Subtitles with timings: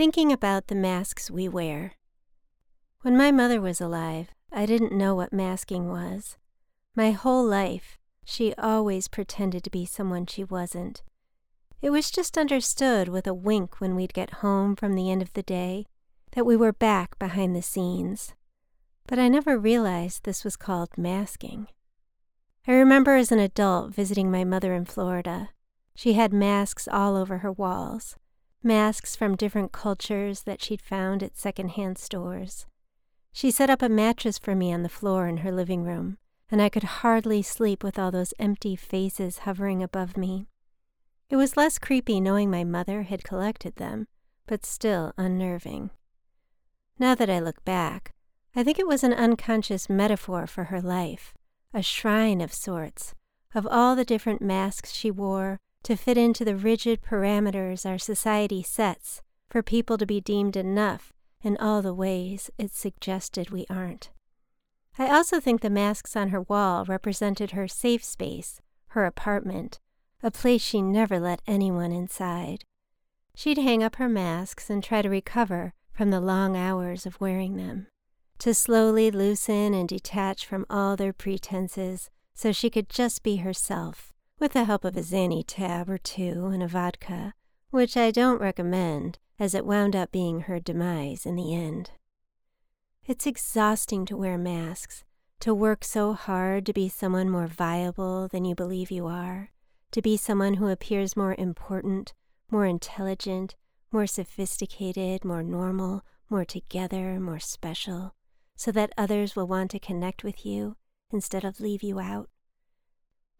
[0.00, 1.92] Thinking about the masks we wear.
[3.02, 6.38] When my mother was alive, I didn't know what masking was.
[6.96, 11.02] My whole life, she always pretended to be someone she wasn't.
[11.82, 15.34] It was just understood with a wink when we'd get home from the end of
[15.34, 15.84] the day
[16.32, 18.32] that we were back behind the scenes.
[19.06, 21.66] But I never realized this was called masking.
[22.66, 25.50] I remember as an adult visiting my mother in Florida.
[25.94, 28.16] She had masks all over her walls,
[28.62, 32.66] masks from different cultures that she'd found at secondhand stores.
[33.32, 36.18] She set up a mattress for me on the floor in her living room,
[36.50, 40.46] and I could hardly sleep with all those empty faces hovering above me.
[41.28, 44.08] It was less creepy knowing my mother had collected them,
[44.46, 45.90] but still unnerving.
[46.98, 48.14] Now that I look back,
[48.54, 51.32] I think it was an unconscious metaphor for her life,
[51.72, 53.14] a shrine of sorts,
[53.54, 58.62] of all the different masks she wore to fit into the rigid parameters our society
[58.62, 61.12] sets for people to be deemed enough
[61.42, 64.10] in all the ways it suggested we aren't.
[64.98, 69.80] I also think the masks on her wall represented her safe space, her apartment,
[70.22, 72.64] a place she never let anyone inside.
[73.34, 77.56] She'd hang up her masks and try to recover from the long hours of wearing
[77.56, 77.86] them,
[78.38, 84.12] to slowly loosen and detach from all their pretenses so she could just be herself,
[84.40, 87.34] with the help of a Xanny tab or two and a vodka,
[87.68, 91.90] which I don't recommend as it wound up being her demise in the end.
[93.06, 95.04] It's exhausting to wear masks,
[95.40, 99.52] to work so hard to be someone more viable than you believe you are,
[99.92, 102.14] to be someone who appears more important,
[102.50, 103.56] more intelligent,
[103.92, 108.14] more sophisticated, more normal, more together, more special,
[108.56, 110.76] so that others will want to connect with you
[111.10, 112.30] instead of leave you out.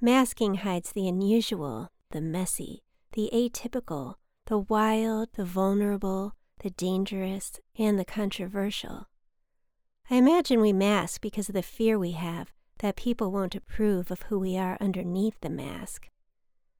[0.00, 4.14] Masking hides the unusual, the messy, the atypical,
[4.46, 9.08] the wild, the vulnerable, the dangerous, and the controversial.
[10.08, 14.22] I imagine we mask because of the fear we have that people won't approve of
[14.22, 16.08] who we are underneath the mask.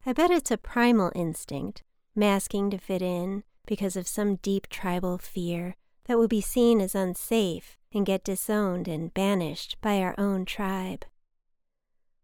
[0.07, 1.83] I bet it's a primal instinct,
[2.15, 6.95] masking to fit in because of some deep tribal fear that will be seen as
[6.95, 11.05] unsafe and get disowned and banished by our own tribe.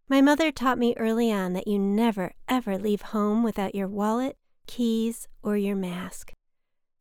[0.08, 4.36] My mother taught me early on that you never, ever leave home without your wallet,
[4.66, 6.32] keys, or your mask.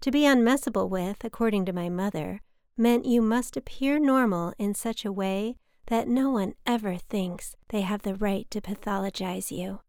[0.01, 2.39] To be unmessable with, according to my mother,
[2.77, 7.81] meant you must appear normal in such a way that no one ever thinks they
[7.81, 9.81] have the right to pathologize you.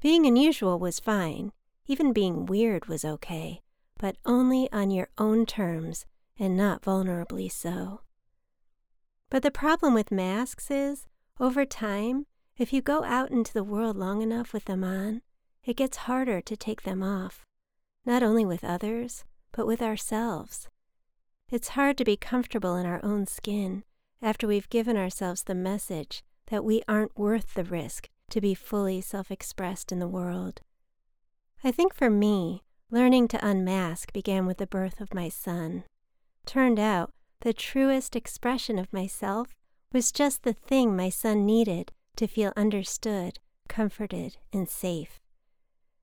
[0.00, 1.52] Being unusual was fine,
[1.86, 3.62] even being weird was okay,
[3.98, 6.04] but only on your own terms
[6.38, 8.02] and not vulnerably so.
[9.30, 11.06] But the problem with masks is,
[11.38, 12.26] over time,
[12.56, 15.22] if you go out into the world long enough with them on,
[15.64, 17.44] it gets harder to take them off,
[18.04, 20.68] not only with others, but with ourselves.
[21.50, 23.84] It's hard to be comfortable in our own skin
[24.22, 29.00] after we've given ourselves the message that we aren't worth the risk to be fully
[29.00, 30.62] self expressed in the world.
[31.62, 35.84] I think for me, learning to unmask began with the birth of my son.
[36.44, 39.54] Turned out, the truest expression of myself
[39.92, 43.38] was just the thing my son needed to feel understood,
[43.68, 45.20] comforted, and safe.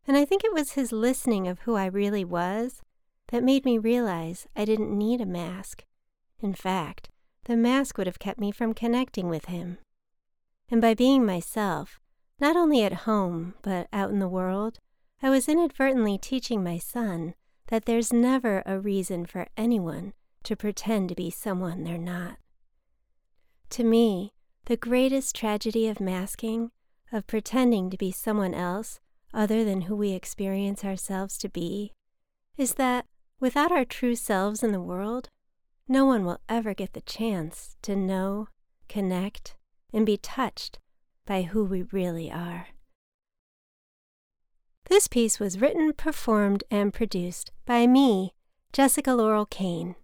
[0.08, 2.82] And I think it was his listening of who I really was
[3.30, 5.86] that made me realize I didn't need a mask.
[6.42, 7.10] In fact,
[7.46, 9.78] the mask would have kept me from connecting with him.
[10.70, 12.00] And by being myself,
[12.40, 14.80] not only at home, but out in the world,
[15.22, 17.36] I was inadvertently teaching my son
[17.68, 22.38] that there's never a reason for anyone to pretend to be someone they're not.
[23.74, 24.34] To me,
[24.66, 26.70] the greatest tragedy of masking,
[27.12, 29.00] of pretending to be someone else
[29.34, 31.92] other than who we experience ourselves to be,
[32.56, 33.08] is that
[33.40, 35.30] without our true selves in the world,
[35.88, 38.48] no one will ever get the chance to know,
[38.88, 39.56] connect,
[39.92, 40.78] and be touched
[41.26, 42.68] by who we really are.
[44.86, 48.36] This piece was written, performed, and produced by me,
[48.72, 49.96] Jessica Laurel Kane.